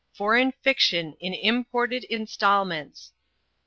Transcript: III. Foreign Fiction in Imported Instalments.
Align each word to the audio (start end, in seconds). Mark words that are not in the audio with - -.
III. 0.13 0.17
Foreign 0.17 0.51
Fiction 0.63 1.13
in 1.19 1.35
Imported 1.35 2.07
Instalments. 2.09 3.11